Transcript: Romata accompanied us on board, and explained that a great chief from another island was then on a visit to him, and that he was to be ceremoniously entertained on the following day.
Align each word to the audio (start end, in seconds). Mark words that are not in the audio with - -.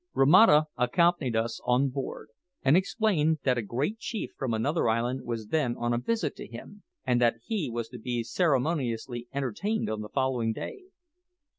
Romata 0.15 0.65
accompanied 0.79 1.35
us 1.35 1.61
on 1.63 1.89
board, 1.89 2.29
and 2.63 2.75
explained 2.75 3.37
that 3.43 3.59
a 3.59 3.61
great 3.61 3.99
chief 3.99 4.31
from 4.35 4.51
another 4.51 4.89
island 4.89 5.21
was 5.23 5.49
then 5.49 5.75
on 5.77 5.93
a 5.93 5.99
visit 5.99 6.35
to 6.37 6.47
him, 6.47 6.81
and 7.05 7.21
that 7.21 7.35
he 7.45 7.69
was 7.69 7.87
to 7.89 7.99
be 7.99 8.23
ceremoniously 8.23 9.27
entertained 9.31 9.91
on 9.91 10.01
the 10.01 10.09
following 10.09 10.53
day. 10.53 10.85